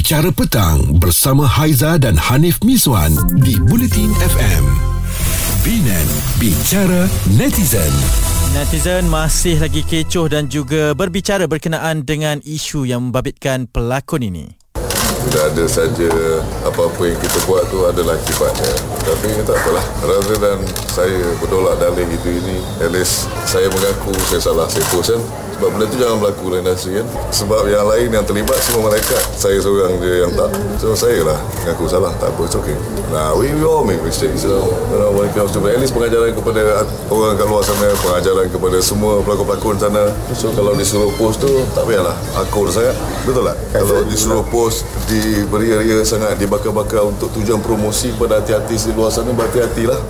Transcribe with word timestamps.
Bicara 0.00 0.32
Petang 0.32 0.96
bersama 0.96 1.44
Haiza 1.44 2.00
dan 2.00 2.16
Hanif 2.16 2.56
Miswan 2.64 3.12
di 3.44 3.60
Bulletin 3.68 4.08
FM. 4.16 4.64
Binan 5.60 6.08
Bicara 6.40 7.04
Netizen. 7.36 7.92
Netizen 8.56 9.12
masih 9.12 9.60
lagi 9.60 9.84
kecoh 9.84 10.24
dan 10.32 10.48
juga 10.48 10.96
berbicara 10.96 11.44
berkenaan 11.44 12.08
dengan 12.08 12.40
isu 12.40 12.88
yang 12.88 13.12
membabitkan 13.12 13.68
pelakon 13.68 14.24
ini. 14.24 14.56
Tidak 15.20 15.44
ada 15.52 15.68
saja 15.68 16.08
apa-apa 16.64 17.04
yang 17.04 17.20
kita 17.20 17.38
buat 17.44 17.68
tu 17.68 17.84
adalah 17.84 18.16
akibatnya. 18.16 18.72
Tapi 19.04 19.36
tak 19.44 19.52
apalah. 19.52 19.84
Rather 20.08 20.36
than 20.40 20.58
saya 20.88 21.28
berdolak 21.44 21.76
dalih 21.76 22.08
itu 22.08 22.40
ini, 22.40 22.56
at 22.80 22.88
least 22.88 23.28
saya 23.44 23.68
mengaku 23.68 24.16
saya 24.32 24.40
salah, 24.48 24.64
saya 24.64 24.80
post 24.88 25.12
kan. 25.12 25.20
Sebab 25.60 25.76
benda 25.76 25.92
tu 25.92 26.00
jangan 26.00 26.16
berlaku 26.24 26.44
dalam 26.48 26.64
industri 26.64 26.96
kan. 26.96 27.06
Sebab 27.28 27.68
yang 27.68 27.84
lain 27.84 28.08
yang 28.08 28.24
terlibat 28.24 28.56
semua 28.64 28.88
malaikat. 28.88 29.20
Saya 29.36 29.60
seorang 29.60 29.92
je 30.00 30.24
yang 30.24 30.32
tak. 30.32 30.48
So 30.80 30.96
saya 30.96 31.20
lah 31.20 31.36
mengaku 31.60 31.84
salah. 31.84 32.16
Tak 32.16 32.32
apa, 32.32 32.48
it's 32.48 32.56
okay. 32.56 32.72
Nah, 33.12 33.36
we, 33.36 33.52
we 33.52 33.60
all 33.60 33.84
make 33.84 34.00
mistakes. 34.00 34.48
So, 34.48 34.72
you 34.88 34.96
know, 34.96 35.12
when 35.12 35.28
it 35.28 35.36
comes 35.36 35.52
to 35.52 35.60
at 35.68 35.76
least 35.76 35.92
pengajaran 35.92 36.32
kepada 36.32 36.88
orang 37.12 37.36
kat 37.36 37.44
luar 37.44 37.60
sana, 37.60 37.92
pengajaran 37.92 38.48
kepada 38.48 38.80
semua 38.80 39.20
pelakon-pelakon 39.20 39.76
sana. 39.76 40.08
So 40.32 40.48
kalau 40.56 40.72
disuruh 40.72 41.12
post 41.20 41.44
tu, 41.44 41.52
tak 41.76 41.84
payahlah 41.84 42.16
akur 42.40 42.72
sangat. 42.72 42.96
Betul 43.28 43.44
tak? 43.44 43.60
Kalau 43.76 44.00
disuruh 44.08 44.44
post 44.48 44.88
di 45.12 45.44
beria-ria 45.44 46.00
sangat 46.08 46.40
dibakar-bakar 46.40 47.04
untuk 47.04 47.28
tujuan 47.36 47.60
promosi 47.60 48.16
kepada 48.16 48.40
hati-hati 48.40 48.80
di 48.80 48.96
luar 48.96 49.12
sana, 49.12 49.36
berhati-hatilah. 49.36 50.00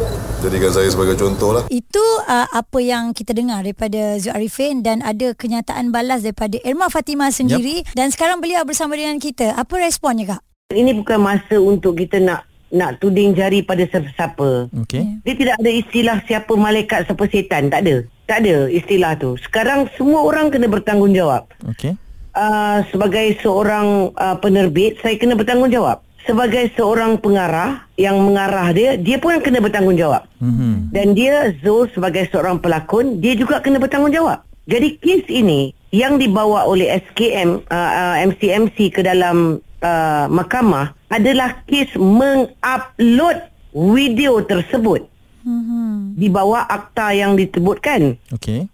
Jadikan 0.40 0.72
saya 0.72 0.88
sebagai 0.88 1.20
contoh 1.20 1.52
lah. 1.52 1.68
Itu 1.68 2.00
uh, 2.24 2.48
apa 2.48 2.78
yang 2.80 3.12
kita 3.12 3.36
dengar 3.36 3.60
daripada 3.60 4.16
Zul 4.16 4.32
Arifin 4.32 4.80
dan 4.80 5.04
ada 5.04 5.36
kenyataan 5.40 5.88
balas 5.88 6.20
daripada 6.20 6.60
Irma 6.60 6.92
Fatimah 6.92 7.32
sendiri 7.32 7.80
yep. 7.80 7.96
dan 7.96 8.12
sekarang 8.12 8.44
beliau 8.44 8.60
bersama 8.68 8.92
dengan 9.00 9.16
kita. 9.16 9.56
Apa 9.56 9.80
responnya 9.80 10.36
kak? 10.36 10.42
Ini 10.76 10.92
bukan 11.00 11.18
masa 11.18 11.56
untuk 11.56 11.96
kita 11.96 12.20
nak 12.20 12.50
nak 12.70 13.02
tuding 13.02 13.34
jari 13.34 13.66
pada 13.66 13.82
siapa-siapa. 13.82 14.70
Okey. 14.86 15.26
Dia 15.26 15.34
tidak 15.34 15.54
ada 15.58 15.70
istilah 15.70 16.16
siapa 16.30 16.52
malaikat 16.54 17.10
siapa 17.10 17.24
setan, 17.26 17.66
tak 17.68 17.82
ada. 17.86 18.06
Tak 18.30 18.46
ada 18.46 18.70
istilah 18.70 19.18
tu. 19.18 19.34
Sekarang 19.42 19.90
semua 19.98 20.22
orang 20.22 20.54
kena 20.54 20.70
bertanggungjawab. 20.70 21.50
Okey. 21.74 21.98
Uh, 22.30 22.86
sebagai 22.94 23.34
seorang 23.42 24.14
uh, 24.14 24.38
penerbit, 24.38 25.02
saya 25.02 25.18
kena 25.18 25.34
bertanggungjawab. 25.34 25.98
Sebagai 26.22 26.70
seorang 26.78 27.18
pengarah 27.18 27.90
yang 27.98 28.22
mengarah 28.22 28.70
dia, 28.70 28.94
dia 28.94 29.18
pun 29.18 29.40
kena 29.42 29.58
bertanggungjawab. 29.58 30.30
Mhm. 30.38 30.94
Dan 30.94 31.16
dia 31.16 31.50
Zul 31.64 31.90
sebagai 31.90 32.28
seorang 32.30 32.62
pelakon, 32.62 33.18
dia 33.18 33.34
juga 33.34 33.58
kena 33.58 33.82
bertanggungjawab. 33.82 34.46
Jadi 34.70 34.88
kes 35.02 35.26
ini 35.26 35.74
yang 35.90 36.14
dibawa 36.16 36.62
oleh 36.62 36.86
SKM 37.02 37.66
uh, 37.66 37.74
uh, 37.74 38.16
MCMC 38.22 38.94
ke 38.94 39.02
dalam 39.02 39.58
uh, 39.82 40.26
mahkamah 40.30 40.94
adalah 41.10 41.66
kes 41.66 41.90
mengupload 41.98 43.38
video 43.74 44.38
tersebut 44.40 45.10
Hmm. 45.40 46.12
di 46.20 46.28
bawah 46.28 46.68
akta 46.68 47.16
yang 47.16 47.32
disebutkan. 47.32 48.20
Okey. 48.28 48.68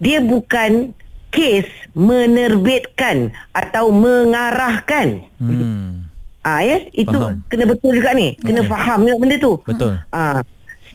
Dia 0.00 0.24
bukan 0.24 0.96
kes 1.28 1.68
menerbitkan 1.92 3.28
atau 3.52 3.92
mengarahkan. 3.92 5.28
Hmm. 5.36 6.08
Ah 6.40 6.64
ya, 6.64 6.88
itu 6.88 7.12
Faham. 7.12 7.44
kena 7.52 7.68
betul 7.68 8.00
juga 8.00 8.16
ni. 8.16 8.32
Kena 8.40 8.64
Okey. 8.64 8.70
faham 8.72 9.04
juga 9.04 9.16
benda 9.20 9.36
tu. 9.36 9.52
Betul. 9.60 9.92
Ah, 10.08 10.40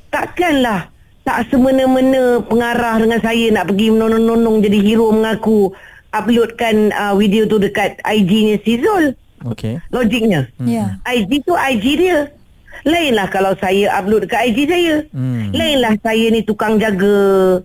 takkanlah 0.10 0.90
tak 1.30 1.46
semena-mena 1.54 2.42
pengarah 2.42 2.98
dengan 2.98 3.22
saya 3.22 3.54
nak 3.54 3.70
pergi 3.70 3.94
menonong-nonong 3.94 4.66
jadi 4.66 4.82
hero 4.82 5.14
mengaku 5.14 5.70
uploadkan 6.10 6.90
uh, 6.90 7.14
video 7.14 7.46
tu 7.46 7.62
dekat 7.62 8.02
IG-nya 8.02 8.58
si 8.66 8.82
Zul. 8.82 9.14
Okey. 9.46 9.78
Logiknya. 9.94 10.50
Ya. 10.66 10.98
IG 11.06 11.46
tu 11.46 11.54
IG 11.54 11.86
dia. 12.02 12.34
Lainlah 12.82 13.30
kalau 13.30 13.54
saya 13.62 13.94
upload 13.94 14.26
dekat 14.26 14.42
IG 14.50 14.58
saya. 14.66 14.96
Hmm. 15.14 15.54
Lainlah 15.54 16.02
saya 16.02 16.26
ni 16.34 16.42
tukang 16.42 16.82
jaga 16.82 17.62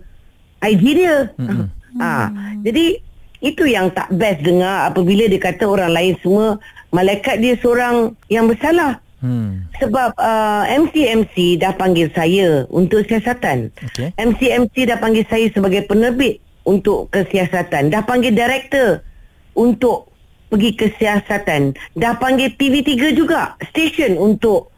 IG 0.60 0.84
dia. 1.00 1.32
Ha, 2.04 2.28
jadi 2.60 3.00
itu 3.41 3.64
yang 3.64 3.88
tak 3.97 4.12
best 4.12 4.44
dengar 4.44 4.92
apabila 4.92 5.24
dia 5.24 5.41
kata 5.41 5.64
orang 5.64 5.94
lain 5.94 6.12
semua 6.20 6.60
malaikat 6.92 7.41
dia 7.41 7.56
seorang 7.56 8.12
yang 8.28 8.44
bersalah. 8.44 9.00
Hmm. 9.24 9.64
Sebab 9.80 10.20
uh, 10.20 10.68
MCMC 10.68 11.56
dah 11.56 11.72
panggil 11.72 12.12
saya 12.12 12.68
untuk 12.68 13.08
siasatan. 13.08 13.72
Okey. 13.72 14.12
MCMC 14.20 14.84
dah 14.84 15.00
panggil 15.00 15.24
saya 15.32 15.48
sebagai 15.48 15.88
penerbit 15.88 16.44
untuk 16.68 17.08
kesiasatan. 17.08 17.88
Dah 17.88 18.04
panggil 18.04 18.36
director 18.36 19.00
untuk 19.56 20.12
pergi 20.52 20.76
kesiasatan. 20.76 21.72
Dah 21.96 22.20
panggil 22.20 22.52
TV3 22.52 23.16
juga 23.16 23.56
stesen 23.72 24.20
untuk 24.20 24.68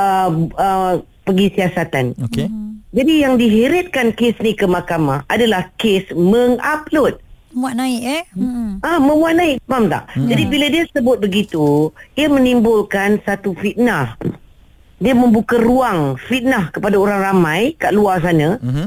uh, 0.00 0.32
uh, 0.56 1.04
pergi 1.28 1.46
siasatan. 1.60 2.16
Okey. 2.24 2.48
Jadi 2.90 3.22
yang 3.22 3.36
diheretkan 3.36 4.16
kes 4.16 4.40
ni 4.40 4.56
ke 4.56 4.64
mahkamah 4.64 5.28
adalah 5.28 5.68
kes 5.76 6.08
mengupload. 6.16 7.20
Muat 7.50 7.74
naik 7.74 8.02
eh. 8.02 8.22
Hmm. 8.32 8.78
Ah, 8.78 9.02
mewarnai, 9.02 9.58
faham 9.66 9.90
tak? 9.90 10.06
Hmm. 10.14 10.30
Jadi 10.30 10.42
bila 10.46 10.66
dia 10.70 10.86
sebut 10.86 11.18
begitu, 11.18 11.90
ia 12.14 12.30
menimbulkan 12.30 13.18
satu 13.20 13.58
fitnah. 13.58 14.14
Dia 14.96 15.12
membuka 15.12 15.58
ruang 15.58 16.14
fitnah 16.20 16.70
kepada 16.70 16.94
orang 16.94 17.18
ramai 17.20 17.74
kat 17.74 17.90
luar 17.90 18.20
sana 18.20 18.60
Mhm. 18.60 18.86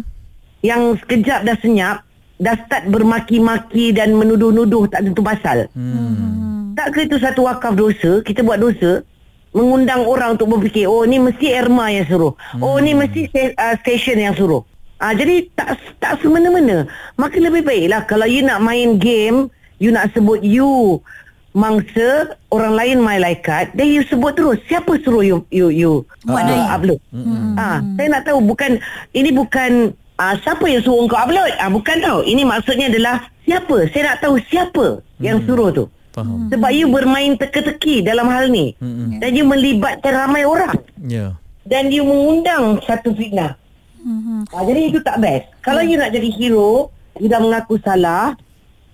yang 0.62 0.96
sekejap 0.96 1.44
dah 1.44 1.58
senyap, 1.60 2.08
dah 2.38 2.56
start 2.64 2.88
bermaki-maki 2.88 3.92
dan 3.92 4.14
menuduh-nuduh 4.14 4.88
tak 4.88 5.04
tentu 5.04 5.20
pasal. 5.20 5.68
Hmm. 5.74 6.72
Tak 6.74 6.94
ke 6.94 7.00
itu 7.04 7.18
satu 7.18 7.44
wakaf 7.44 7.74
dosa, 7.74 8.22
kita 8.22 8.42
buat 8.42 8.58
dosa, 8.58 9.04
mengundang 9.52 10.06
orang 10.06 10.34
untuk 10.34 10.50
berfikir, 10.50 10.88
oh 10.88 11.04
ni 11.04 11.18
mesti 11.18 11.52
Erma 11.52 11.90
yang 11.90 12.08
suruh. 12.08 12.34
Oh 12.58 12.80
ni 12.80 12.96
mesti 12.96 13.28
sta- 13.28 13.54
uh, 13.54 13.76
station 13.78 14.18
yang 14.18 14.34
suruh. 14.34 14.64
Ah 15.04 15.12
jadi 15.12 15.52
tak 15.60 15.76
tak 16.00 16.24
semena-mena. 16.24 16.88
Maka 17.20 17.36
lebih 17.36 17.68
baiklah 17.68 18.08
kalau 18.08 18.24
you 18.24 18.40
nak 18.40 18.64
main 18.64 18.96
game, 18.96 19.52
you 19.76 19.92
nak 19.92 20.16
sebut 20.16 20.40
you 20.40 21.04
mangsa, 21.52 22.40
orang 22.50 22.74
lain 22.74 22.98
malaikat, 23.04 23.76
then 23.76 23.92
you 23.92 24.02
sebut 24.08 24.32
terus 24.32 24.64
siapa 24.72 24.96
suruh 25.04 25.22
you 25.22 25.38
you 25.52 25.68
you 25.68 25.94
Muat 26.24 26.48
uh, 26.48 26.72
upload. 26.72 27.00
Hmm. 27.12 27.60
Ah, 27.60 27.84
saya 28.00 28.08
nak 28.16 28.24
tahu 28.24 28.40
bukan 28.48 28.80
ini 29.12 29.30
bukan 29.36 29.92
ah, 30.24 30.40
siapa 30.40 30.64
yang 30.72 30.80
suruh 30.80 31.04
kau 31.12 31.20
upload. 31.20 31.52
Ah 31.60 31.68
bukan 31.68 32.00
tahu. 32.00 32.24
Ini 32.24 32.48
maksudnya 32.48 32.88
adalah 32.88 33.28
siapa? 33.44 33.92
Saya 33.92 34.16
nak 34.16 34.18
tahu 34.24 34.36
siapa 34.48 35.04
yang 35.20 35.44
suruh 35.44 35.70
tu. 35.76 35.86
Faham. 36.16 36.48
Sebab 36.48 36.72
you 36.72 36.88
bermain 36.88 37.36
teka-teki 37.36 38.08
dalam 38.08 38.32
hal 38.32 38.48
ni. 38.48 38.72
Hmm. 38.80 39.20
Dan 39.20 39.36
you 39.36 39.44
melibatkan 39.44 40.16
ramai 40.16 40.48
orang. 40.48 40.80
Ya. 41.04 41.36
Dan 41.68 41.92
you 41.92 42.08
mengundang 42.08 42.80
satu 42.88 43.12
fitnah. 43.12 43.60
Hmm. 44.04 44.44
Ha, 44.52 44.68
jadi 44.68 44.92
itu 44.92 45.00
tak 45.00 45.24
best. 45.24 45.48
Kalau 45.64 45.80
you 45.80 45.96
nak 45.96 46.12
jadi 46.12 46.28
hero, 46.36 46.92
you 47.24 47.32
dah 47.32 47.40
mengaku 47.40 47.80
salah, 47.80 48.36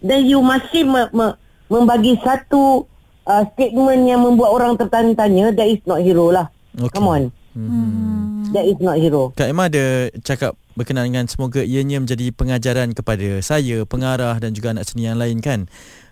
dan 0.05 0.21
you 0.21 0.37
masih 0.39 0.85
me- 0.85 1.09
me- 1.09 1.35
membagi 1.65 2.13
satu 2.21 2.85
uh, 3.25 3.43
statement 3.57 4.05
yang 4.05 4.21
membuat 4.21 4.53
orang 4.53 4.77
tertanya-tanya, 4.77 5.49
that 5.57 5.65
is 5.65 5.81
not 5.89 6.05
hero 6.05 6.29
lah. 6.29 6.53
Okey. 6.77 6.93
Come 6.93 7.09
on. 7.09 7.23
Hmm. 7.57 8.53
That 8.53 8.65
is 8.69 8.77
not 8.77 9.01
hero. 9.01 9.33
Kak 9.33 9.49
Emma 9.49 9.65
ada 9.65 10.13
cakap 10.21 10.53
berkenaan 10.77 11.09
dengan 11.09 11.25
semoga 11.25 11.65
ianya 11.65 11.99
menjadi 11.99 12.29
pengajaran 12.33 12.93
kepada 12.93 13.41
saya, 13.41 13.83
pengarah 13.89 14.37
dan 14.37 14.53
juga 14.53 14.77
anak 14.77 14.85
seni 14.85 15.09
yang 15.09 15.17
lain 15.17 15.41
kan. 15.41 15.65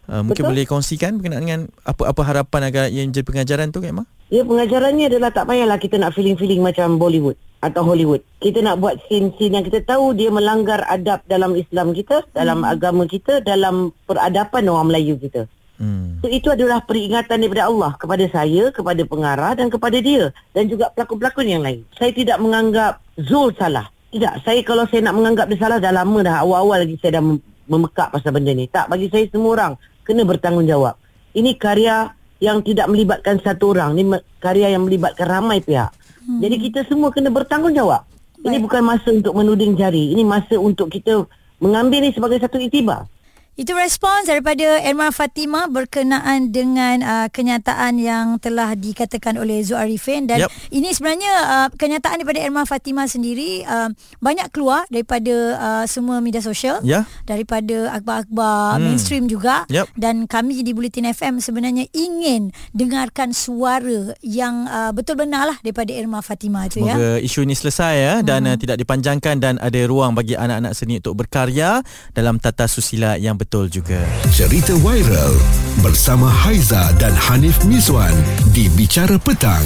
Uh, 0.10 0.26
mungkin 0.26 0.42
Betul. 0.48 0.52
boleh 0.56 0.66
kongsikan 0.66 1.22
berkenaan 1.22 1.44
dengan 1.44 1.62
apa-apa 1.86 2.22
harapan 2.26 2.62
agar 2.66 2.84
ia 2.90 3.04
menjadi 3.06 3.26
pengajaran 3.28 3.70
tu 3.70 3.84
Kak 3.84 3.94
Emma? 3.94 4.06
Ya 4.34 4.44
pengajarannya 4.44 5.06
adalah 5.08 5.30
tak 5.32 5.46
payahlah 5.48 5.78
kita 5.80 5.96
nak 6.02 6.16
feeling-feeling 6.18 6.60
macam 6.66 6.98
Bollywood 7.00 7.38
atau 7.62 7.82
Hollywood. 7.82 8.22
Kita 8.38 8.62
nak 8.62 8.78
buat 8.78 9.02
scene-scene 9.10 9.58
yang 9.58 9.66
kita 9.66 9.82
tahu 9.86 10.14
dia 10.14 10.30
melanggar 10.30 10.86
adab 10.86 11.26
dalam 11.26 11.58
Islam 11.58 11.94
kita, 11.94 12.26
dalam 12.34 12.62
agama 12.62 13.10
kita, 13.10 13.42
dalam 13.42 13.90
peradaban 14.06 14.70
orang 14.70 14.94
Melayu 14.94 15.18
kita. 15.18 15.50
Hmm. 15.78 16.18
So, 16.26 16.30
itu 16.30 16.50
adalah 16.50 16.82
peringatan 16.82 17.38
daripada 17.38 17.70
Allah 17.70 17.94
kepada 18.02 18.26
saya, 18.34 18.74
kepada 18.74 19.02
pengarah 19.06 19.54
dan 19.54 19.70
kepada 19.70 19.98
dia 20.02 20.34
dan 20.54 20.66
juga 20.66 20.90
pelakon-pelakon 20.94 21.46
yang 21.46 21.62
lain. 21.62 21.86
Saya 21.94 22.10
tidak 22.14 22.42
menganggap 22.42 22.98
Zul 23.18 23.54
salah. 23.54 23.86
Tidak, 24.10 24.42
saya 24.42 24.60
kalau 24.66 24.90
saya 24.90 25.06
nak 25.06 25.16
menganggap 25.22 25.46
dia 25.46 25.60
salah 25.62 25.78
dah 25.78 25.94
lama 25.94 26.20
dah 26.26 26.42
awal-awal 26.42 26.82
lagi 26.82 26.98
saya 26.98 27.22
dah 27.22 27.24
mem- 27.26 27.46
memekak 27.70 28.10
pasal 28.10 28.34
benda 28.34 28.56
ni. 28.58 28.66
Tak, 28.66 28.90
bagi 28.90 29.12
saya 29.14 29.30
semua 29.30 29.52
orang 29.54 29.74
kena 30.02 30.26
bertanggungjawab. 30.26 30.96
Ini 31.38 31.52
karya 31.62 32.10
yang 32.42 32.66
tidak 32.66 32.90
melibatkan 32.90 33.38
satu 33.42 33.78
orang, 33.78 33.98
ini 33.98 34.18
karya 34.42 34.74
yang 34.74 34.86
melibatkan 34.86 35.28
ramai 35.30 35.62
pihak. 35.62 35.94
Hmm. 36.28 36.44
Jadi 36.44 36.56
kita 36.70 36.84
semua 36.92 37.10
kena 37.10 37.32
bertanggungjawab. 37.32 38.04
Ini 38.44 38.62
bukan 38.62 38.84
masa 38.86 39.10
untuk 39.10 39.34
menuding 39.34 39.74
jari, 39.80 40.14
ini 40.14 40.22
masa 40.22 40.60
untuk 40.62 40.94
kita 40.94 41.26
mengambil 41.58 42.06
ni 42.06 42.14
sebagai 42.14 42.38
satu 42.38 42.62
itibar. 42.62 43.10
Itu 43.58 43.74
respons 43.74 44.30
daripada 44.30 44.78
Erma 44.86 45.10
Fatima 45.10 45.66
berkenaan 45.66 46.54
dengan 46.54 47.02
uh, 47.02 47.26
kenyataan 47.26 47.98
yang 47.98 48.38
telah 48.38 48.78
dikatakan 48.78 49.34
oleh 49.34 49.66
Zu 49.66 49.74
Arifin 49.74 50.30
dan 50.30 50.46
Yep. 50.46 50.78
ini 50.78 50.94
sebenarnya 50.94 51.34
uh, 51.42 51.68
kenyataan 51.74 52.22
daripada 52.22 52.38
Erma 52.46 52.70
Fatima 52.70 53.10
sendiri 53.10 53.66
uh, 53.66 53.90
banyak 54.22 54.54
keluar 54.54 54.86
daripada 54.94 55.58
uh, 55.58 55.86
semua 55.90 56.22
media 56.22 56.38
sosial 56.38 56.86
Ya. 56.86 57.10
daripada 57.26 57.90
akhbar-akhbar 57.98 58.78
hmm. 58.78 58.84
mainstream 58.86 59.26
juga 59.26 59.66
Yep. 59.74 59.90
dan 59.98 60.30
kami 60.30 60.62
di 60.62 60.78
Bulletin 60.78 61.10
FM 61.10 61.42
sebenarnya 61.42 61.90
ingin 61.98 62.54
dengarkan 62.78 63.34
suara 63.34 64.14
yang 64.22 64.70
uh, 64.70 64.94
betul 64.94 65.18
benar 65.18 65.50
lah 65.50 65.58
daripada 65.66 65.98
Erma 65.98 66.22
Fatima 66.22 66.70
itu 66.70 66.86
ya. 66.86 67.18
Isu 67.18 67.42
ini 67.42 67.58
selesai 67.58 67.94
ya 67.98 68.14
dan 68.22 68.46
uh, 68.46 68.54
tidak 68.54 68.78
dipanjangkan 68.78 69.42
dan 69.42 69.58
ada 69.58 69.82
ruang 69.90 70.14
bagi 70.14 70.38
anak-anak 70.38 70.78
seni 70.78 71.02
untuk 71.02 71.26
berkarya 71.26 71.82
dalam 72.14 72.38
tata 72.38 72.70
susila 72.70 73.18
yang 73.18 73.34
betul 73.48 73.72
juga. 73.72 74.04
Cerita 74.36 74.76
viral 74.76 75.32
bersama 75.80 76.28
Haiza 76.28 76.92
dan 77.00 77.16
Hanif 77.16 77.64
Miswan 77.64 78.12
di 78.52 78.68
Bicara 78.76 79.16
Petang. 79.16 79.64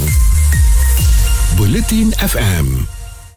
Bulletin 1.58 2.14
FM. 2.22 3.01